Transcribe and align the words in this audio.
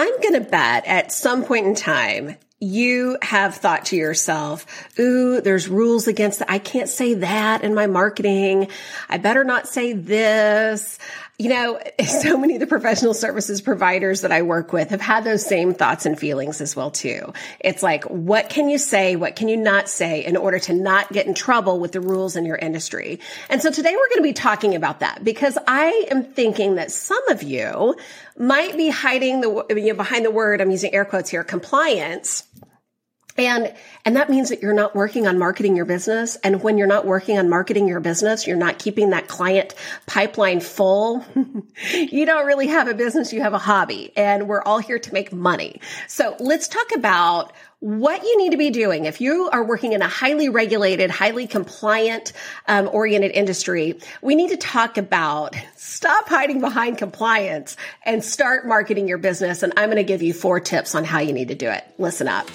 I'm 0.00 0.20
going 0.20 0.34
to 0.34 0.48
bet 0.48 0.86
at 0.86 1.10
some 1.10 1.44
point 1.44 1.66
in 1.66 1.74
time, 1.74 2.36
you 2.60 3.18
have 3.20 3.56
thought 3.56 3.86
to 3.86 3.96
yourself, 3.96 4.64
ooh, 4.96 5.40
there's 5.40 5.66
rules 5.66 6.06
against 6.06 6.38
that. 6.38 6.48
I 6.48 6.60
can't 6.60 6.88
say 6.88 7.14
that 7.14 7.64
in 7.64 7.74
my 7.74 7.88
marketing. 7.88 8.68
I 9.08 9.18
better 9.18 9.42
not 9.42 9.66
say 9.66 9.94
this. 9.94 11.00
You 11.40 11.50
know, 11.50 11.78
so 12.04 12.36
many 12.36 12.54
of 12.54 12.60
the 12.60 12.66
professional 12.66 13.14
services 13.14 13.60
providers 13.60 14.22
that 14.22 14.32
I 14.32 14.42
work 14.42 14.72
with 14.72 14.90
have 14.90 15.00
had 15.00 15.22
those 15.22 15.46
same 15.46 15.72
thoughts 15.72 16.04
and 16.04 16.18
feelings 16.18 16.60
as 16.60 16.74
well 16.74 16.90
too. 16.90 17.32
It's 17.60 17.80
like, 17.80 18.04
what 18.04 18.48
can 18.50 18.68
you 18.68 18.76
say? 18.76 19.14
What 19.14 19.36
can 19.36 19.48
you 19.48 19.56
not 19.56 19.88
say 19.88 20.24
in 20.24 20.36
order 20.36 20.58
to 20.58 20.72
not 20.72 21.12
get 21.12 21.26
in 21.26 21.34
trouble 21.34 21.78
with 21.78 21.92
the 21.92 22.00
rules 22.00 22.34
in 22.34 22.44
your 22.44 22.56
industry? 22.56 23.20
And 23.48 23.62
so 23.62 23.70
today 23.70 23.92
we're 23.92 24.08
going 24.08 24.18
to 24.18 24.22
be 24.22 24.32
talking 24.32 24.74
about 24.74 24.98
that 25.00 25.22
because 25.22 25.56
I 25.66 26.06
am 26.10 26.24
thinking 26.24 26.74
that 26.74 26.90
some 26.90 27.28
of 27.28 27.44
you 27.44 27.94
might 28.36 28.76
be 28.76 28.88
hiding 28.88 29.40
the, 29.40 29.64
you 29.70 29.88
know, 29.88 29.94
behind 29.94 30.24
the 30.24 30.32
word, 30.32 30.60
I'm 30.60 30.72
using 30.72 30.92
air 30.92 31.04
quotes 31.04 31.30
here, 31.30 31.44
compliance 31.44 32.44
and, 33.38 33.72
and 34.04 34.16
that 34.16 34.28
means 34.28 34.48
that 34.48 34.62
you're 34.62 34.74
not 34.74 34.96
working 34.96 35.26
on 35.26 35.38
marketing 35.38 35.76
your 35.76 35.84
business. 35.84 36.36
And 36.36 36.62
when 36.62 36.76
you're 36.76 36.86
not 36.88 37.06
working 37.06 37.38
on 37.38 37.48
marketing 37.48 37.86
your 37.86 38.00
business, 38.00 38.46
you're 38.46 38.56
not 38.56 38.78
keeping 38.78 39.10
that 39.10 39.28
client 39.28 39.74
pipeline 40.06 40.60
full. 40.60 41.24
you 41.92 42.26
don't 42.26 42.46
really 42.46 42.66
have 42.66 42.88
a 42.88 42.94
business. 42.94 43.32
You 43.32 43.40
have 43.42 43.54
a 43.54 43.58
hobby 43.58 44.12
and 44.16 44.48
we're 44.48 44.62
all 44.62 44.78
here 44.78 44.98
to 44.98 45.12
make 45.12 45.32
money. 45.32 45.80
So 46.08 46.36
let's 46.40 46.68
talk 46.68 46.92
about 46.94 47.52
what 47.80 48.24
you 48.24 48.38
need 48.38 48.50
to 48.50 48.56
be 48.56 48.70
doing 48.70 49.04
if 49.04 49.20
you 49.20 49.48
are 49.52 49.62
working 49.62 49.92
in 49.92 50.02
a 50.02 50.08
highly 50.08 50.48
regulated, 50.48 51.10
highly 51.10 51.46
compliant 51.46 52.32
um, 52.66 52.88
oriented 52.92 53.30
industry. 53.30 54.00
We 54.20 54.34
need 54.34 54.50
to 54.50 54.56
talk 54.56 54.98
about 54.98 55.54
stop 55.76 56.28
hiding 56.28 56.60
behind 56.60 56.98
compliance 56.98 57.76
and 58.04 58.24
start 58.24 58.66
marketing 58.66 59.06
your 59.06 59.18
business. 59.18 59.62
And 59.62 59.72
I'm 59.76 59.86
going 59.86 59.96
to 59.96 60.04
give 60.04 60.22
you 60.22 60.32
four 60.32 60.58
tips 60.58 60.96
on 60.96 61.04
how 61.04 61.20
you 61.20 61.32
need 61.32 61.48
to 61.48 61.54
do 61.54 61.70
it. 61.70 61.84
Listen 61.98 62.26
up. 62.26 62.48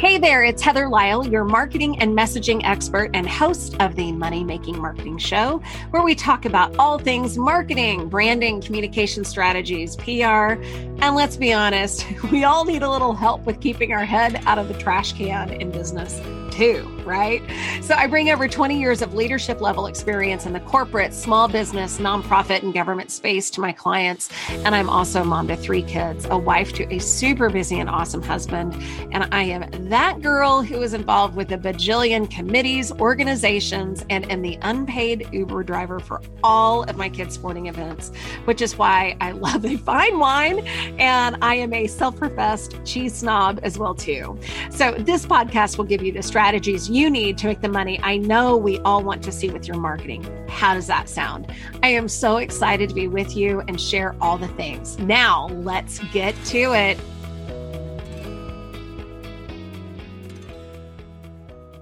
Hey 0.00 0.16
there, 0.16 0.42
it's 0.42 0.62
Heather 0.62 0.88
Lisle, 0.88 1.26
your 1.26 1.44
marketing 1.44 1.98
and 1.98 2.16
messaging 2.16 2.62
expert 2.64 3.10
and 3.12 3.28
host 3.28 3.76
of 3.80 3.96
the 3.96 4.12
Money 4.12 4.42
Making 4.42 4.80
Marketing 4.80 5.18
Show, 5.18 5.60
where 5.90 6.02
we 6.02 6.14
talk 6.14 6.46
about 6.46 6.74
all 6.78 6.98
things 6.98 7.36
marketing, 7.36 8.08
branding, 8.08 8.62
communication 8.62 9.24
strategies, 9.24 9.96
PR. 9.96 10.56
And 11.02 11.14
let's 11.14 11.36
be 11.36 11.52
honest, 11.52 12.06
we 12.32 12.44
all 12.44 12.64
need 12.64 12.82
a 12.82 12.88
little 12.88 13.12
help 13.12 13.44
with 13.44 13.60
keeping 13.60 13.92
our 13.92 14.06
head 14.06 14.42
out 14.46 14.56
of 14.56 14.68
the 14.68 14.74
trash 14.78 15.12
can 15.12 15.52
in 15.52 15.70
business 15.70 16.18
too, 16.50 16.99
right? 17.10 17.42
So 17.82 17.94
I 17.94 18.06
bring 18.06 18.30
over 18.30 18.46
20 18.46 18.78
years 18.78 19.02
of 19.02 19.14
leadership 19.14 19.60
level 19.60 19.86
experience 19.86 20.46
in 20.46 20.52
the 20.52 20.60
corporate, 20.60 21.12
small 21.12 21.48
business, 21.48 21.98
nonprofit, 21.98 22.62
and 22.62 22.72
government 22.72 23.10
space 23.10 23.50
to 23.50 23.60
my 23.60 23.72
clients. 23.72 24.30
And 24.48 24.74
I'm 24.74 24.88
also 24.88 25.22
a 25.22 25.24
mom 25.24 25.48
to 25.48 25.56
three 25.56 25.82
kids, 25.82 26.26
a 26.30 26.38
wife 26.38 26.72
to 26.74 26.94
a 26.94 27.00
super 27.00 27.50
busy 27.50 27.80
and 27.80 27.90
awesome 27.90 28.22
husband. 28.22 28.74
And 29.10 29.26
I 29.34 29.42
am 29.42 29.88
that 29.88 30.22
girl 30.22 30.62
who 30.62 30.82
is 30.82 30.94
involved 30.94 31.34
with 31.34 31.50
a 31.50 31.58
bajillion 31.58 32.30
committees, 32.30 32.92
organizations, 32.92 34.04
and 34.08 34.30
am 34.30 34.40
the 34.42 34.56
unpaid 34.62 35.28
Uber 35.32 35.64
driver 35.64 35.98
for 35.98 36.22
all 36.44 36.84
of 36.84 36.96
my 36.96 37.08
kids' 37.08 37.34
sporting 37.34 37.66
events, 37.66 38.12
which 38.44 38.62
is 38.62 38.78
why 38.78 39.16
I 39.20 39.32
love 39.46 39.64
a 39.64 39.76
fine 39.76 40.18
wine. 40.18 40.60
And 41.00 41.36
I 41.42 41.56
am 41.56 41.72
a 41.72 41.88
self 41.88 42.16
professed 42.16 42.76
cheese 42.84 43.14
snob 43.16 43.58
as 43.64 43.78
well, 43.78 43.96
too. 43.96 44.38
So 44.70 44.92
this 44.92 45.26
podcast 45.26 45.76
will 45.76 45.86
give 45.86 46.02
you 46.02 46.12
the 46.12 46.22
strategies 46.22 46.88
you 46.88 46.99
need 47.08 47.38
to 47.38 47.46
make 47.46 47.60
the 47.60 47.68
money 47.68 48.00
I 48.02 48.18
know 48.18 48.56
we 48.56 48.78
all 48.80 49.02
want 49.02 49.22
to 49.22 49.32
see 49.32 49.48
with 49.48 49.66
your 49.66 49.78
marketing. 49.78 50.26
How 50.48 50.74
does 50.74 50.88
that 50.88 51.08
sound? 51.08 51.46
I 51.82 51.88
am 51.88 52.08
so 52.08 52.36
excited 52.38 52.88
to 52.88 52.94
be 52.94 53.06
with 53.08 53.36
you 53.36 53.60
and 53.68 53.80
share 53.80 54.14
all 54.20 54.36
the 54.36 54.48
things. 54.48 54.98
Now, 54.98 55.46
let's 55.52 56.00
get 56.12 56.34
to 56.46 56.74
it. 56.74 56.98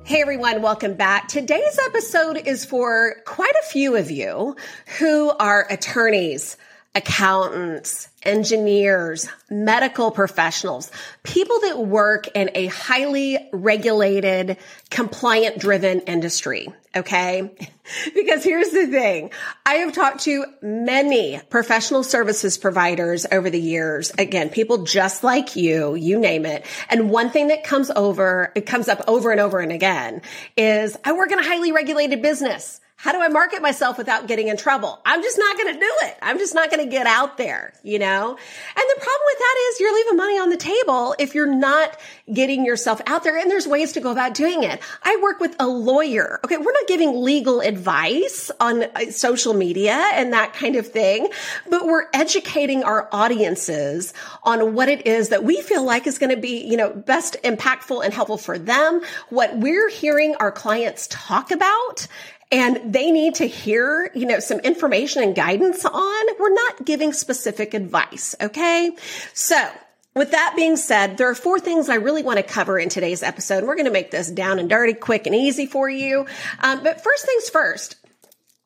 Hey 0.05 0.23
everyone, 0.23 0.63
welcome 0.63 0.95
back. 0.95 1.28
Today's 1.28 1.78
episode 1.84 2.39
is 2.47 2.65
for 2.65 3.17
quite 3.27 3.53
a 3.62 3.67
few 3.67 3.95
of 3.95 4.11
you 4.11 4.57
who 4.99 5.31
are 5.39 5.67
attorneys, 5.69 6.57
accountants, 6.98 8.09
engineers, 8.25 9.28
medical 9.48 10.10
professionals, 10.10 10.91
people 11.22 11.60
that 11.60 11.78
work 11.78 12.26
in 12.34 12.50
a 12.56 12.66
highly 12.66 13.38
regulated, 13.53 14.56
compliant 14.91 15.59
driven 15.59 16.00
industry. 16.00 16.66
Okay. 16.97 17.54
because 18.14 18.42
here's 18.42 18.70
the 18.70 18.88
thing. 18.88 19.31
I 19.64 19.75
have 19.75 19.92
talked 19.92 20.25
to 20.25 20.44
many 20.60 21.41
professional 21.50 22.03
services 22.03 22.59
providers 22.59 23.26
over 23.30 23.48
the 23.48 23.60
years. 23.60 24.10
Again, 24.19 24.50
people 24.50 24.82
just 24.82 25.22
like 25.22 25.54
you, 25.54 25.94
you 25.94 26.19
name 26.19 26.44
it. 26.44 26.66
And 26.91 27.10
one 27.10 27.30
thing 27.30 27.48
that 27.48 27.62
comes 27.62 27.92
over, 27.94 28.53
it 28.56 28.66
comes 28.66 28.88
up 28.88 29.03
over 29.06 29.30
and 29.30 29.41
over 29.41 29.60
and 29.60 29.70
again 29.70 30.22
is 30.56 30.98
I 31.04 31.12
work 31.12 31.30
in 31.30 31.38
a 31.38 31.44
highly 31.44 31.70
regulated 31.70 32.22
business. 32.22 32.80
How 33.00 33.12
do 33.12 33.22
I 33.22 33.28
market 33.28 33.62
myself 33.62 33.97
without 33.97 34.26
getting 34.26 34.48
in 34.48 34.56
trouble? 34.56 35.00
I'm 35.06 35.22
just 35.22 35.38
not 35.38 35.56
going 35.56 35.72
to 35.72 35.78
do 35.78 35.92
it. 36.03 36.19
I'm 36.20 36.36
just 36.36 36.53
not 36.53 36.69
going 36.69 36.84
to 36.84 36.91
get 36.91 37.06
out 37.06 37.36
there, 37.36 37.72
you 37.84 38.00
know? 38.00 38.31
And 38.31 38.36
the 38.36 39.00
problem 39.00 39.20
with 39.26 39.38
that 39.38 39.54
is 39.70 39.81
you're 39.81 39.94
leaving 39.94 40.16
money 40.16 40.38
on 40.41 40.50
the 40.50 40.56
table 40.56 41.14
if 41.16 41.32
you're 41.32 41.47
not 41.47 41.97
getting 42.32 42.66
yourself 42.66 43.00
out 43.06 43.22
there. 43.22 43.38
And 43.38 43.48
there's 43.48 43.69
ways 43.69 43.92
to 43.92 44.00
go 44.00 44.10
about 44.10 44.34
doing 44.34 44.64
it. 44.64 44.81
I 45.04 45.16
work 45.22 45.38
with 45.38 45.54
a 45.60 45.69
lawyer. 45.69 46.41
Okay. 46.44 46.56
We're 46.56 46.72
not 46.72 46.88
giving 46.88 47.22
legal 47.22 47.60
advice 47.60 48.50
on 48.59 48.82
uh, 48.82 49.12
social 49.12 49.54
media 49.54 49.94
and 50.15 50.32
that 50.32 50.54
kind 50.54 50.75
of 50.75 50.88
thing, 50.88 51.28
but 51.70 51.86
we're 51.86 52.09
educating 52.12 52.82
our 52.82 53.09
audiences 53.12 54.12
on 54.42 54.75
what 54.75 54.88
it 54.88 55.06
is 55.06 55.28
that 55.28 55.44
we 55.44 55.62
feel 55.62 55.84
like 55.84 56.09
is 56.09 56.19
going 56.19 56.34
to 56.34 56.41
be, 56.41 56.66
you 56.66 56.76
know, 56.76 56.91
best 56.91 57.36
impactful 57.44 58.04
and 58.04 58.12
helpful 58.12 58.38
for 58.38 58.59
them. 58.59 59.03
What 59.28 59.56
we're 59.56 59.88
hearing 59.88 60.34
our 60.41 60.50
clients 60.50 61.06
talk 61.06 61.53
about 61.53 62.09
and 62.50 62.92
they 62.94 63.10
need 63.10 63.36
to 63.36 63.47
hear, 63.47 64.10
you 64.14 64.26
know, 64.26 64.41
some 64.41 64.59
information 64.60 65.22
and 65.22 65.34
guidance 65.34 65.84
on. 65.84 66.26
We're 66.38 66.53
not 66.53 66.84
giving 66.84 67.12
specific 67.12 67.75
advice. 67.75 68.34
Okay. 68.41 68.91
So 69.34 69.70
with 70.19 70.32
that 70.32 70.54
being 70.56 70.76
said, 70.76 71.16
there 71.16 71.31
are 71.31 71.34
four 71.34 71.60
things 71.60 71.88
I 71.88 71.94
really 71.94 72.25
want 72.25 72.38
to 72.38 72.42
cover 72.42 72.76
in 72.76 72.88
today's 72.88 73.22
episode. 73.22 73.62
We're 73.62 73.76
going 73.76 73.86
to 73.86 73.92
make 73.92 74.10
this 74.10 74.28
down 74.28 74.59
and 74.59 74.69
dirty, 74.69 74.94
quick 74.94 75.26
and 75.26 75.34
easy 75.34 75.66
for 75.66 75.88
you. 75.88 76.26
Um, 76.60 76.82
but 76.82 77.04
first 77.04 77.25
things 77.25 77.48
first, 77.48 77.94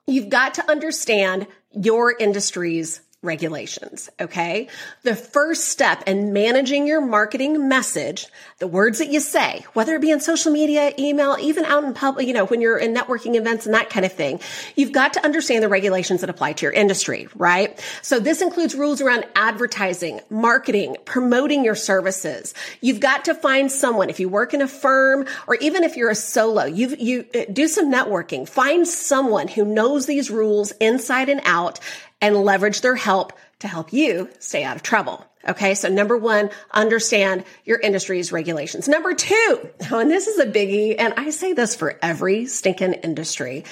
you've 0.07 0.31
got 0.31 0.55
to 0.55 0.71
understand 0.71 1.47
your 1.73 2.17
industry's 2.19 3.02
regulations. 3.23 4.11
Okay. 4.21 4.67
The 5.05 5.15
first 5.15 5.69
step 5.69 6.03
in 6.09 6.33
managing 6.33 6.89
your 6.89 7.01
marketing 7.01 7.69
message, 7.69 8.27
the 8.59 8.67
words 8.67 8.99
that 8.99 9.11
you 9.11 9.21
say, 9.21 9.65
whether 9.75 9.95
it 9.95 10.01
be 10.01 10.13
on 10.13 10.19
social 10.19 10.51
media, 10.51 10.93
email, 10.99 11.37
even 11.41 11.65
out 11.65 11.85
in 11.85 11.95
public, 11.95 12.27
you 12.27 12.35
know, 12.35 12.47
when 12.47 12.61
you're 12.61 12.77
in 12.77 12.93
networking 12.95 13.37
events 13.37 13.65
and 13.65 13.75
that 13.77 13.91
kind 13.91 14.05
of 14.05 14.13
thing, 14.13 14.41
you've 14.75 14.91
got 14.91 15.13
to 15.13 15.25
understand 15.25 15.63
the 15.63 15.69
regulations 15.69 16.21
that 16.21 16.31
apply 16.31 16.55
to 16.55 16.67
your 16.67 16.73
industry, 16.73 17.29
right? 17.37 17.81
So 18.03 18.19
this 18.19 18.43
includes 18.43 18.75
rules 18.75 19.01
around 19.01 19.25
advertising, 19.37 20.21
marketing, 20.29 20.97
promoting 21.05 21.65
your 21.65 21.77
services. 21.77 22.55
You've 22.81 23.01
got 23.01 23.27
to 23.27 23.35
find 23.35 23.71
someone, 23.71 24.11
if 24.11 24.19
you 24.19 24.29
work 24.29 24.53
in 24.53 24.63
a 24.63 24.69
firm 24.69 25.27
or 25.47 25.55
even 25.57 25.85
if 25.85 25.97
you're 25.97 26.11
a 26.11 26.17
solo, 26.17 26.65
you 26.65 26.97
you 26.99 27.25
uh, 27.35 27.45
do 27.53 27.69
some 27.69 27.93
networking, 27.93 28.49
find 28.49 28.87
someone 28.87 29.47
who 29.47 29.65
knows 29.65 30.07
these 30.07 30.29
rules 30.29 30.73
inside 30.73 31.29
and 31.29 31.41
out 31.45 31.79
and 32.23 32.37
leverage 32.37 32.81
their 32.81 32.95
help 32.95 33.35
to 33.59 33.69
help 33.69 33.93
you 33.93 34.31
stay 34.39 34.65
out 34.65 34.77
of 34.77 34.83
trouble. 34.83 35.27
Okay. 35.47 35.75
So 35.75 35.89
number 35.89 36.17
one, 36.17 36.51
understand 36.71 37.45
your 37.65 37.79
industry's 37.79 38.33
regulations. 38.33 38.89
Number 38.89 39.13
two, 39.13 39.69
and 39.91 40.11
this 40.11 40.29
is 40.29 40.39
a 40.39 40.47
biggie, 40.47 40.95
and 40.99 41.15
I 41.17 41.31
say 41.31 41.53
this 41.53 41.75
for 41.75 41.99
every 42.01 42.47
stinking 42.47 42.95
industry. 42.95 43.65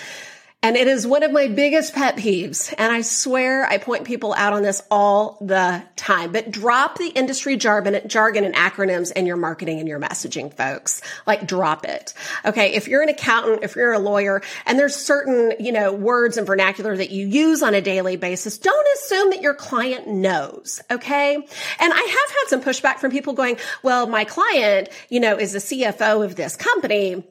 And 0.63 0.77
it 0.77 0.89
is 0.89 1.07
one 1.07 1.23
of 1.23 1.33
my 1.33 1.49
biggest 1.49 1.95
pet 1.95 2.17
peeves. 2.17 2.75
And 2.77 2.93
I 2.93 3.01
swear 3.01 3.65
I 3.65 3.79
point 3.79 4.05
people 4.05 4.35
out 4.35 4.53
on 4.53 4.63
this 4.63 4.83
all 4.91 5.39
the 5.41 5.83
time, 5.97 6.33
but 6.33 6.51
drop 6.51 6.99
the 6.99 7.09
industry 7.09 7.57
jargon, 7.57 8.07
jargon 8.07 8.45
and 8.45 8.55
acronyms 8.55 9.11
in 9.11 9.25
your 9.25 9.39
marketing 9.39 9.79
and 9.79 9.89
your 9.89 9.99
messaging, 9.99 10.53
folks. 10.53 11.01
Like 11.27 11.47
drop 11.47 11.87
it. 11.87 12.13
Okay. 12.45 12.75
If 12.75 12.89
you're 12.89 13.03
an 13.03 13.09
accountant, 13.09 13.65
if 13.65 13.75
you're 13.75 13.93
a 13.93 13.99
lawyer 13.99 14.43
and 14.67 14.79
there's 14.79 14.95
certain, 14.95 15.55
you 15.59 15.73
know, 15.73 15.95
words 15.95 16.37
and 16.37 16.47
vernacular 16.47 16.95
that 16.95 17.11
you 17.11 17.27
use 17.27 17.63
on 17.63 17.75
a 17.75 17.81
daily 17.81 18.17
basis, 18.17 18.59
don't 18.59 18.89
assume 18.99 19.31
that 19.31 19.41
your 19.41 19.55
client 19.55 20.09
knows. 20.09 20.83
Okay. 20.91 21.37
And 21.37 21.47
I 21.81 21.97
have 21.97 22.31
had 22.37 22.49
some 22.49 22.61
pushback 22.61 22.99
from 22.99 23.11
people 23.11 23.33
going, 23.33 23.57
well, 23.83 24.07
my 24.07 24.25
client, 24.25 24.91
you 25.09 25.21
know, 25.21 25.39
is 25.39 25.55
the 25.55 25.59
CFO 25.59 26.23
of 26.23 26.37
this 26.37 26.55
company 26.55 27.25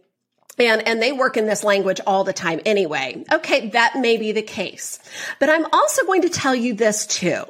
and, 0.59 0.87
and 0.87 1.01
they 1.01 1.11
work 1.11 1.37
in 1.37 1.45
this 1.45 1.63
language 1.63 2.01
all 2.05 2.23
the 2.23 2.33
time 2.33 2.59
anyway. 2.65 3.23
Okay, 3.31 3.69
that 3.69 3.95
may 3.97 4.17
be 4.17 4.31
the 4.31 4.41
case. 4.41 4.99
But 5.39 5.49
I'm 5.49 5.65
also 5.71 6.05
going 6.05 6.23
to 6.23 6.29
tell 6.29 6.55
you 6.55 6.73
this 6.73 7.07
too. 7.07 7.43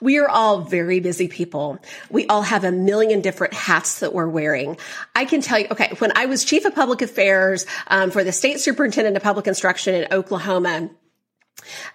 We 0.00 0.18
are 0.18 0.28
all 0.28 0.62
very 0.62 1.00
busy 1.00 1.28
people. 1.28 1.78
We 2.10 2.26
all 2.26 2.42
have 2.42 2.64
a 2.64 2.72
million 2.72 3.20
different 3.20 3.52
hats 3.52 4.00
that 4.00 4.14
we're 4.14 4.28
wearing. 4.28 4.78
I 5.14 5.26
can 5.26 5.42
tell 5.42 5.58
you, 5.58 5.66
okay, 5.70 5.92
when 5.98 6.12
I 6.16 6.26
was 6.26 6.44
chief 6.44 6.64
of 6.64 6.74
public 6.74 7.02
affairs 7.02 7.66
um, 7.88 8.10
for 8.10 8.24
the 8.24 8.32
state 8.32 8.60
superintendent 8.60 9.16
of 9.16 9.22
public 9.22 9.46
instruction 9.46 9.94
in 9.94 10.08
Oklahoma, 10.12 10.88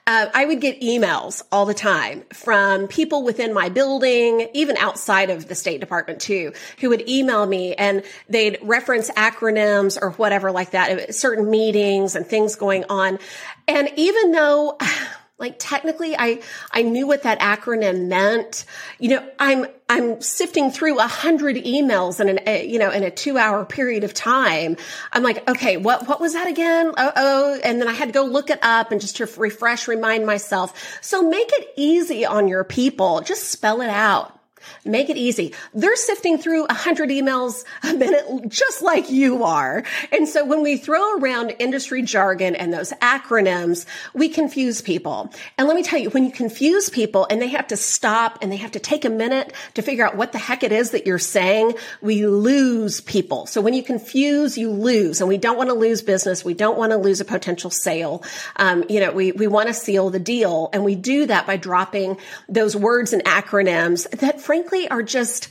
Uh, 0.06 0.28
I 0.34 0.46
would 0.46 0.60
get 0.62 0.82
emails 0.82 1.44
all 1.52 1.66
the 1.66 1.74
time 1.74 2.24
from 2.34 2.88
people 2.88 3.24
within 3.24 3.54
my 3.54 3.70
building, 3.70 4.50
even 4.54 4.78
outside 4.78 5.30
of 5.30 5.48
the 5.48 5.56
State 5.56 5.80
Department 5.80 6.20
too, 6.20 6.54
who 6.80 6.90
would 6.90 7.08
email 7.10 7.46
me 7.46 7.74
and 7.74 8.04
they'd 8.30 8.60
reference 8.62 9.10
acronyms 9.12 9.98
or 10.02 10.12
whatever 10.12 10.52
like 10.52 10.72
that, 10.72 11.16
certain 11.16 11.50
meetings 11.50 12.16
and 12.16 12.26
things 12.26 12.56
going 12.56 12.86
on. 12.90 13.20
And 13.68 13.90
even 13.96 14.32
though 14.32 14.78
like 15.40 15.56
technically 15.58 16.16
I, 16.18 16.42
I 16.72 16.84
knew 16.84 17.08
what 17.08 17.24
that 17.24 17.40
acronym 17.40 18.08
meant. 18.08 18.66
You 19.00 19.10
know, 19.10 19.30
I'm, 19.40 19.66
I'm 19.94 20.22
sifting 20.22 20.72
through 20.72 21.00
a 21.00 21.08
hundred 21.08 21.56
emails 21.58 22.20
in 22.20 22.30
an, 22.30 22.40
a, 22.48 22.66
you 22.66 22.80
know, 22.80 22.90
in 22.90 23.04
a 23.04 23.12
two 23.12 23.38
hour 23.38 23.64
period 23.66 24.04
of 24.04 24.14
time. 24.14 24.78
I'm 25.12 25.24
like, 25.24 25.48
okay, 25.48 25.78
what, 25.78 26.08
what 26.08 26.20
was 26.20 26.34
that 26.34 26.48
again? 26.48 26.92
Oh, 26.98 27.12
oh, 27.16 27.60
and 27.64 27.80
then 27.80 27.88
I 27.88 27.94
had 27.94 28.10
to 28.10 28.12
go 28.12 28.24
look 28.24 28.50
it 28.50 28.60
up 28.62 28.92
and 28.92 29.00
just 29.00 29.18
to 29.18 29.26
refresh, 29.38 29.88
remind 29.88 30.26
myself. 30.26 31.00
So 31.02 31.30
make 31.30 31.50
it 31.54 31.74
easy 31.78 32.26
on 32.26 32.48
your 32.48 32.64
people. 32.64 33.22
Just 33.22 33.50
spell 33.50 33.82
it 33.82 33.90
out. 33.90 34.38
Make 34.86 35.10
it 35.10 35.18
easy. 35.18 35.54
They're 35.74 35.96
sifting 35.96 36.38
through 36.38 36.66
a 36.66 36.74
hundred 36.74 37.10
emails 37.10 37.64
a 37.84 37.94
minute, 37.94 38.50
just 38.50 38.82
like 38.82 39.10
you 39.10 39.44
are. 39.44 39.84
And 40.12 40.28
so 40.28 40.46
when 40.46 40.62
we 40.62 40.78
throw 40.78 41.18
around 41.18 41.56
industry 41.60 42.02
jargon 42.02 42.56
and 42.56 42.74
those 42.74 42.92
acronyms, 43.02 43.86
we 44.14 44.30
confuse 44.30 44.82
people. 44.82 45.32
And 45.58 45.68
let 45.68 45.76
me 45.76 45.84
tell 45.84 46.00
you, 46.00 46.10
when 46.10 46.26
you 46.26 46.32
confuse 46.32 46.90
people 46.90 47.28
and 47.30 47.42
they 47.42 47.48
have 47.48 47.68
to 47.68 47.78
stop 47.78 48.40
and 48.42 48.52
they 48.52 48.58
have 48.58 48.72
to 48.72 48.80
take 48.80 49.06
a 49.06 49.10
minute 49.10 49.54
to 49.76 49.82
figure 49.82 50.06
out 50.06 50.18
what 50.18 50.32
the 50.32 50.38
heck 50.38 50.64
it 50.64 50.72
is 50.72 50.92
that 50.92 51.06
you're 51.06 51.20
saying, 51.20 51.74
we 52.02 52.26
lose 52.28 53.02
people. 53.02 53.46
So 53.46 53.62
when 53.62 53.74
you 53.74 53.84
confuse, 53.84 54.58
you 54.58 54.70
lose. 54.70 55.22
And 55.22 55.28
we 55.28 55.38
don't 55.38 55.58
want 55.58 55.70
to 55.70 55.76
lose 55.76 56.02
business. 56.02 56.44
We 56.44 56.54
don't 56.54 56.78
want 56.78 56.92
to 56.92 56.98
lose 56.98 57.22
a 57.22 57.26
potential 57.26 57.70
sale. 57.70 58.24
Um, 58.56 58.84
you 58.90 59.00
know, 59.00 59.12
we, 59.12 59.32
we 59.32 59.48
want 59.48 59.68
to 59.68 59.74
seal 59.74 60.10
the 60.10 60.20
deal. 60.20 60.70
And 60.74 60.84
we 60.84 60.96
do 60.96 61.26
that 61.28 61.48
by 61.48 61.58
dropping 61.58 62.18
those 62.50 62.76
words 62.76 63.14
and 63.14 63.24
acronyms 63.24 64.10
that 64.12 64.42
frankly 64.54 64.88
are 64.88 65.02
just 65.02 65.50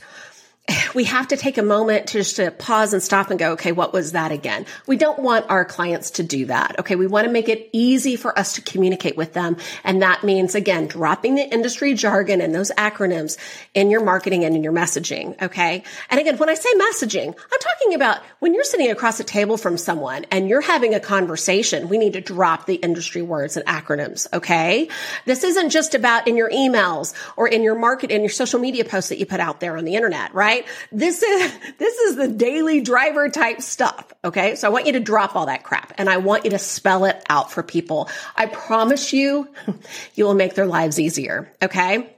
we 0.95 1.03
have 1.03 1.27
to 1.27 1.37
take 1.37 1.57
a 1.57 1.63
moment 1.63 2.07
to 2.07 2.19
just 2.19 2.37
to 2.37 2.49
pause 2.51 2.93
and 2.93 3.03
stop 3.03 3.29
and 3.29 3.39
go, 3.39 3.53
okay, 3.53 3.71
what 3.71 3.91
was 3.91 4.13
that 4.13 4.31
again? 4.31 4.65
We 4.87 4.95
don't 4.95 5.19
want 5.19 5.49
our 5.49 5.65
clients 5.65 6.11
to 6.11 6.23
do 6.23 6.45
that. 6.45 6.79
Okay. 6.79 6.95
We 6.95 7.07
want 7.07 7.25
to 7.25 7.31
make 7.31 7.49
it 7.49 7.69
easy 7.73 8.15
for 8.15 8.37
us 8.37 8.53
to 8.53 8.61
communicate 8.61 9.17
with 9.17 9.33
them. 9.33 9.57
And 9.83 10.01
that 10.01 10.23
means 10.23 10.55
again, 10.55 10.87
dropping 10.87 11.35
the 11.35 11.43
industry 11.43 11.93
jargon 11.93 12.39
and 12.39 12.55
those 12.55 12.71
acronyms 12.71 13.37
in 13.73 13.89
your 13.89 14.03
marketing 14.03 14.45
and 14.45 14.55
in 14.55 14.63
your 14.63 14.73
messaging. 14.73 15.41
Okay. 15.41 15.83
And 16.09 16.19
again, 16.19 16.37
when 16.37 16.49
I 16.49 16.53
say 16.53 16.69
messaging, 16.75 17.27
I'm 17.27 17.59
talking 17.59 17.95
about 17.95 18.19
when 18.39 18.53
you're 18.53 18.63
sitting 18.63 18.89
across 18.89 19.19
a 19.19 19.23
table 19.23 19.57
from 19.57 19.77
someone 19.77 20.25
and 20.31 20.47
you're 20.47 20.61
having 20.61 20.95
a 20.95 20.99
conversation, 20.99 21.89
we 21.89 21.97
need 21.97 22.13
to 22.13 22.21
drop 22.21 22.65
the 22.65 22.75
industry 22.75 23.21
words 23.21 23.57
and 23.57 23.65
acronyms. 23.65 24.27
Okay. 24.31 24.87
This 25.25 25.43
isn't 25.43 25.71
just 25.71 25.93
about 25.93 26.27
in 26.27 26.37
your 26.37 26.49
emails 26.49 27.13
or 27.35 27.47
in 27.47 27.63
your 27.63 27.75
market, 27.75 28.11
in 28.11 28.21
your 28.21 28.29
social 28.29 28.59
media 28.59 28.85
posts 28.85 29.09
that 29.09 29.19
you 29.19 29.25
put 29.25 29.41
out 29.41 29.59
there 29.59 29.77
on 29.77 29.83
the 29.83 29.95
internet, 29.95 30.33
right? 30.33 30.52
Right? 30.53 30.67
This 30.91 31.21
is, 31.21 31.53
this 31.77 31.97
is 31.99 32.15
the 32.15 32.27
daily 32.27 32.81
driver 32.81 33.29
type 33.29 33.61
stuff. 33.61 34.11
Okay. 34.23 34.55
So 34.55 34.67
I 34.67 34.71
want 34.71 34.85
you 34.85 34.93
to 34.93 34.99
drop 34.99 35.35
all 35.35 35.47
that 35.47 35.63
crap 35.63 35.93
and 35.97 36.09
I 36.09 36.17
want 36.17 36.45
you 36.45 36.51
to 36.51 36.59
spell 36.59 37.05
it 37.05 37.21
out 37.29 37.51
for 37.51 37.63
people. 37.63 38.09
I 38.35 38.45
promise 38.45 39.13
you, 39.13 39.47
you 40.15 40.25
will 40.25 40.33
make 40.33 40.55
their 40.55 40.65
lives 40.67 40.99
easier. 40.99 41.51
Okay. 41.61 42.09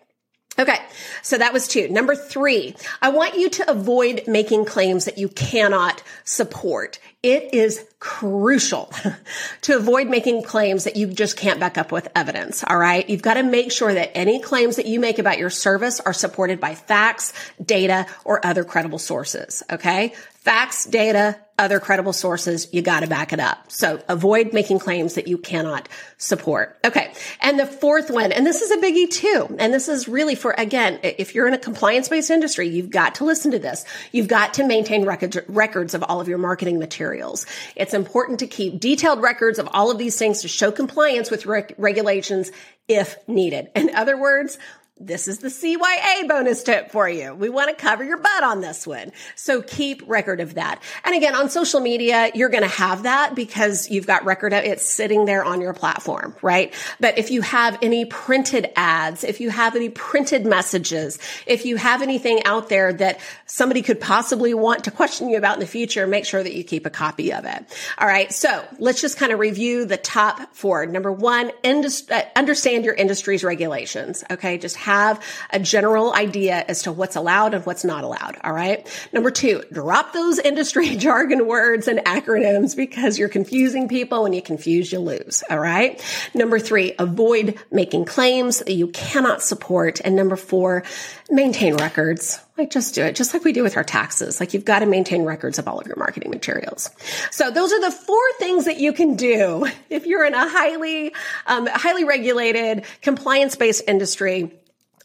Okay, 0.57 0.79
so 1.21 1.37
that 1.37 1.51
was 1.51 1.67
two. 1.67 1.89
Number 1.89 2.15
three, 2.15 2.75
I 3.01 3.09
want 3.09 3.35
you 3.35 3.49
to 3.49 3.69
avoid 3.69 4.23
making 4.25 4.63
claims 4.63 5.03
that 5.03 5.17
you 5.17 5.27
cannot 5.27 6.01
support. 6.23 6.97
It 7.21 7.53
is 7.53 7.85
crucial 7.99 8.93
to 9.61 9.75
avoid 9.75 10.07
making 10.07 10.43
claims 10.43 10.85
that 10.85 10.95
you 10.95 11.07
just 11.07 11.35
can't 11.35 11.59
back 11.59 11.77
up 11.77 11.91
with 11.91 12.07
evidence. 12.15 12.63
All 12.65 12.77
right. 12.77 13.09
You've 13.09 13.21
got 13.21 13.33
to 13.33 13.43
make 13.43 13.71
sure 13.71 13.93
that 13.93 14.15
any 14.15 14.39
claims 14.39 14.77
that 14.77 14.85
you 14.85 14.99
make 14.99 15.19
about 15.19 15.39
your 15.39 15.49
service 15.49 15.99
are 15.99 16.13
supported 16.13 16.61
by 16.61 16.75
facts, 16.75 17.33
data, 17.63 18.05
or 18.23 18.45
other 18.45 18.63
credible 18.63 18.99
sources. 18.99 19.61
Okay. 19.69 20.13
Facts, 20.45 20.85
data, 20.85 21.39
other 21.57 21.79
credible 21.79 22.13
sources, 22.13 22.67
you 22.71 22.83
got 22.83 22.99
to 22.99 23.07
back 23.07 23.33
it 23.33 23.39
up. 23.39 23.71
So 23.71 23.99
avoid 24.07 24.53
making 24.53 24.77
claims 24.77 25.15
that 25.15 25.27
you 25.27 25.39
cannot 25.39 25.89
support. 26.19 26.77
Okay. 26.85 27.11
And 27.41 27.57
the 27.57 27.65
fourth 27.65 28.11
one, 28.11 28.31
and 28.31 28.45
this 28.45 28.61
is 28.61 28.69
a 28.69 28.77
biggie 28.77 29.09
too. 29.09 29.55
And 29.57 29.73
this 29.73 29.87
is 29.87 30.07
really 30.07 30.35
for, 30.35 30.51
again, 30.51 30.99
if 31.01 31.33
you're 31.33 31.47
in 31.47 31.55
a 31.55 31.57
compliance 31.57 32.09
based 32.09 32.29
industry, 32.29 32.67
you've 32.67 32.91
got 32.91 33.15
to 33.15 33.25
listen 33.25 33.49
to 33.53 33.59
this. 33.59 33.85
You've 34.11 34.27
got 34.27 34.53
to 34.53 34.67
maintain 34.67 35.03
records, 35.03 35.39
records 35.47 35.95
of 35.95 36.03
all 36.03 36.21
of 36.21 36.27
your 36.27 36.37
marketing 36.37 36.77
materials. 36.77 37.47
It's 37.75 37.95
important 37.95 38.37
to 38.41 38.45
keep 38.47 38.79
detailed 38.79 39.23
records 39.23 39.57
of 39.57 39.67
all 39.71 39.89
of 39.89 39.97
these 39.97 40.15
things 40.15 40.43
to 40.43 40.47
show 40.47 40.71
compliance 40.71 41.31
with 41.31 41.47
reg- 41.47 41.73
regulations 41.79 42.51
if 42.87 43.17
needed. 43.27 43.71
In 43.73 43.95
other 43.95 44.15
words, 44.15 44.59
this 44.97 45.27
is 45.27 45.39
the 45.39 45.49
CYA 45.49 46.25
bonus 46.25 46.63
tip 46.63 46.89
for 46.89 47.09
you. 47.09 47.33
We 47.35 47.49
want 47.49 47.69
to 47.69 47.75
cover 47.75 48.01
your 48.01 48.15
butt 48.15 48.43
on 48.43 48.61
this 48.61 48.87
one. 48.87 49.11
So 49.35 49.61
keep 49.61 50.01
record 50.07 50.39
of 50.39 50.53
that. 50.53 50.81
And 51.03 51.13
again, 51.13 51.35
on 51.35 51.49
social 51.49 51.81
media, 51.81 52.31
you're 52.33 52.47
going 52.47 52.63
to 52.63 52.69
have 52.69 53.03
that 53.03 53.35
because 53.35 53.89
you've 53.89 54.07
got 54.07 54.23
record 54.23 54.53
of 54.53 54.63
it 54.63 54.79
sitting 54.79 55.25
there 55.25 55.43
on 55.43 55.59
your 55.59 55.73
platform, 55.73 56.33
right? 56.41 56.73
But 57.01 57.17
if 57.17 57.29
you 57.29 57.41
have 57.41 57.77
any 57.81 58.05
printed 58.05 58.71
ads, 58.77 59.25
if 59.25 59.41
you 59.41 59.49
have 59.49 59.75
any 59.75 59.89
printed 59.89 60.45
messages, 60.45 61.19
if 61.45 61.65
you 61.65 61.75
have 61.75 62.01
anything 62.01 62.45
out 62.45 62.69
there 62.69 62.93
that 62.93 63.19
somebody 63.47 63.81
could 63.81 63.99
possibly 63.99 64.53
want 64.53 64.85
to 64.85 64.91
question 64.91 65.27
you 65.27 65.37
about 65.37 65.55
in 65.55 65.59
the 65.59 65.67
future, 65.67 66.07
make 66.07 66.23
sure 66.23 66.41
that 66.41 66.55
you 66.55 66.63
keep 66.63 66.85
a 66.85 66.89
copy 66.89 67.33
of 67.33 67.43
it. 67.43 67.65
All 67.97 68.07
right. 68.07 68.31
So 68.31 68.65
let's 68.79 69.01
just 69.01 69.17
kind 69.17 69.33
of 69.33 69.39
review 69.39 69.83
the 69.83 69.97
top 69.97 70.55
four. 70.55 70.85
Number 70.85 71.11
one, 71.11 71.51
uh, 71.65 72.21
understand 72.37 72.85
your 72.85 72.93
industry's 72.93 73.43
regulations. 73.43 74.23
Okay. 74.31 74.57
Just 74.57 74.84
have 74.85 75.21
a 75.49 75.59
general 75.59 76.13
idea 76.13 76.63
as 76.67 76.83
to 76.83 76.91
what's 76.91 77.15
allowed 77.15 77.53
and 77.53 77.65
what's 77.65 77.83
not 77.83 78.03
allowed. 78.03 78.37
All 78.43 78.53
right. 78.53 78.87
Number 79.11 79.31
two, 79.31 79.63
drop 79.71 80.13
those 80.13 80.39
industry 80.39 80.95
jargon 80.97 81.47
words 81.47 81.87
and 81.87 81.99
acronyms 81.99 82.75
because 82.75 83.17
you're 83.17 83.29
confusing 83.29 83.87
people. 83.87 84.23
When 84.23 84.33
you 84.33 84.41
confuse, 84.41 84.91
you 84.91 84.99
lose. 84.99 85.43
All 85.49 85.59
right. 85.59 86.01
Number 86.33 86.59
three, 86.59 86.93
avoid 86.99 87.57
making 87.71 88.05
claims 88.05 88.59
that 88.59 88.73
you 88.73 88.87
cannot 88.89 89.41
support. 89.41 89.99
And 90.03 90.15
number 90.15 90.35
four, 90.35 90.83
maintain 91.29 91.75
records. 91.75 92.39
Like 92.57 92.69
just 92.69 92.95
do 92.95 93.03
it, 93.03 93.15
just 93.15 93.33
like 93.33 93.43
we 93.43 93.51
do 93.51 93.63
with 93.63 93.75
our 93.75 93.83
taxes. 93.83 94.39
Like 94.39 94.53
you've 94.53 94.63
got 94.63 94.79
to 94.79 94.85
maintain 94.85 95.23
records 95.23 95.59
of 95.59 95.67
all 95.67 95.79
of 95.79 95.87
your 95.87 95.97
marketing 95.97 96.31
materials. 96.31 96.89
So 97.31 97.51
those 97.51 97.73
are 97.73 97.81
the 97.81 97.91
four 97.91 98.23
things 98.39 98.65
that 98.65 98.79
you 98.79 98.93
can 98.93 99.15
do 99.15 99.67
if 99.89 100.05
you're 100.05 100.25
in 100.25 100.33
a 100.33 100.47
highly, 100.47 101.13
um, 101.47 101.67
highly 101.67 102.05
regulated, 102.05 102.85
compliance-based 103.01 103.83
industry 103.87 104.53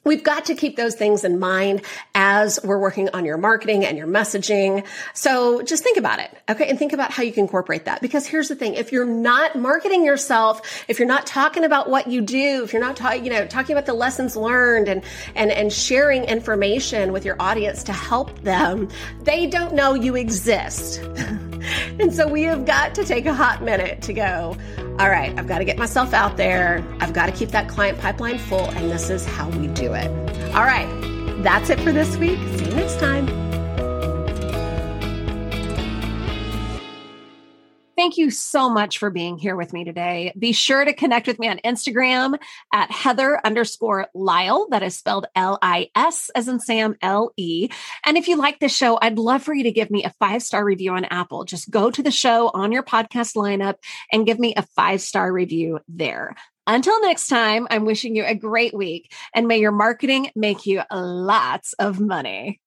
We've 0.02 0.24
got 0.24 0.46
to 0.46 0.54
keep 0.54 0.76
those 0.76 0.94
things 0.94 1.24
in 1.24 1.38
mind 1.38 1.82
as 2.14 2.58
we're 2.64 2.78
working 2.78 3.10
on 3.12 3.26
your 3.26 3.36
marketing 3.36 3.84
and 3.84 3.98
your 3.98 4.06
messaging. 4.06 4.86
So 5.12 5.60
just 5.60 5.82
think 5.82 5.98
about 5.98 6.20
it. 6.20 6.30
Okay. 6.48 6.68
And 6.70 6.78
think 6.78 6.94
about 6.94 7.10
how 7.10 7.22
you 7.22 7.32
can 7.32 7.44
incorporate 7.44 7.84
that. 7.84 8.00
Because 8.00 8.26
here's 8.26 8.48
the 8.48 8.54
thing. 8.54 8.74
If 8.74 8.92
you're 8.92 9.04
not 9.04 9.56
marketing 9.56 10.06
yourself, 10.06 10.84
if 10.88 10.98
you're 10.98 11.08
not 11.08 11.26
talking 11.26 11.64
about 11.64 11.90
what 11.90 12.06
you 12.06 12.22
do, 12.22 12.64
if 12.64 12.72
you're 12.72 12.80
not 12.80 12.96
talking, 12.96 13.24
you 13.24 13.30
know, 13.30 13.46
talking 13.46 13.74
about 13.74 13.84
the 13.84 13.92
lessons 13.92 14.36
learned 14.36 14.88
and, 14.88 15.02
and, 15.34 15.50
and 15.50 15.70
sharing 15.70 16.24
information 16.24 17.12
with 17.12 17.26
your 17.26 17.36
audience 17.38 17.84
to 17.84 17.92
help 17.92 18.40
them, 18.40 18.88
they 19.24 19.46
don't 19.46 19.74
know 19.74 19.92
you 19.92 20.16
exist. 20.16 21.02
and 22.00 22.14
so 22.14 22.28
we 22.28 22.42
have 22.44 22.64
got 22.64 22.94
to 22.94 23.04
take 23.04 23.26
a 23.26 23.34
hot 23.34 23.62
minute 23.62 24.02
to 24.02 24.12
go, 24.12 24.56
all 24.98 25.08
right, 25.08 25.36
I've 25.38 25.46
got 25.46 25.58
to 25.58 25.64
get 25.64 25.78
myself 25.78 26.12
out 26.12 26.36
there. 26.36 26.84
I've 27.00 27.12
got 27.12 27.26
to 27.26 27.32
keep 27.32 27.50
that 27.50 27.68
client 27.68 27.98
pipeline 27.98 28.38
full. 28.38 28.70
And 28.70 28.90
this 28.90 29.10
is 29.10 29.24
how 29.24 29.48
we 29.50 29.66
do 29.68 29.94
it. 29.94 30.08
All 30.54 30.64
right, 30.64 30.88
that's 31.42 31.70
it 31.70 31.80
for 31.80 31.92
this 31.92 32.16
week. 32.16 32.38
See 32.58 32.66
you 32.66 32.74
next 32.74 32.98
time. 32.98 33.19
Thank 38.00 38.16
you 38.16 38.30
so 38.30 38.70
much 38.70 38.96
for 38.96 39.10
being 39.10 39.36
here 39.36 39.54
with 39.54 39.74
me 39.74 39.84
today. 39.84 40.32
Be 40.38 40.52
sure 40.52 40.82
to 40.82 40.94
connect 40.94 41.26
with 41.26 41.38
me 41.38 41.48
on 41.48 41.58
Instagram 41.58 42.38
at 42.72 42.90
Heather 42.90 43.38
underscore 43.44 44.06
Lisle. 44.14 44.68
That 44.70 44.82
is 44.82 44.96
spelled 44.96 45.26
L 45.36 45.58
I 45.60 45.90
S 45.94 46.30
as 46.34 46.48
in 46.48 46.60
Sam 46.60 46.96
L 47.02 47.30
E. 47.36 47.68
And 48.02 48.16
if 48.16 48.26
you 48.26 48.36
like 48.36 48.58
the 48.58 48.70
show, 48.70 48.98
I'd 49.02 49.18
love 49.18 49.42
for 49.42 49.52
you 49.52 49.64
to 49.64 49.70
give 49.70 49.90
me 49.90 50.02
a 50.04 50.14
five 50.18 50.42
star 50.42 50.64
review 50.64 50.92
on 50.92 51.04
Apple. 51.04 51.44
Just 51.44 51.70
go 51.70 51.90
to 51.90 52.02
the 52.02 52.10
show 52.10 52.50
on 52.54 52.72
your 52.72 52.82
podcast 52.82 53.36
lineup 53.36 53.74
and 54.10 54.24
give 54.24 54.38
me 54.38 54.54
a 54.56 54.62
five 54.62 55.02
star 55.02 55.30
review 55.30 55.80
there. 55.86 56.34
Until 56.66 57.02
next 57.02 57.28
time, 57.28 57.66
I'm 57.70 57.84
wishing 57.84 58.16
you 58.16 58.24
a 58.24 58.34
great 58.34 58.72
week 58.72 59.12
and 59.34 59.46
may 59.46 59.58
your 59.58 59.72
marketing 59.72 60.30
make 60.34 60.64
you 60.64 60.80
lots 60.90 61.74
of 61.74 62.00
money. 62.00 62.58